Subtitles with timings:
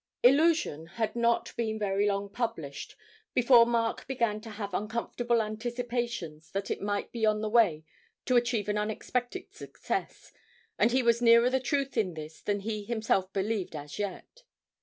[0.23, 2.95] 'Illusion' had not been very long published
[3.35, 7.85] before Mark began to have uncomfortable anticipations that it might be on the way
[8.25, 10.33] to achieve an unexpected success,
[10.79, 14.41] and he was nearer the truth in this than he himself believed as yet.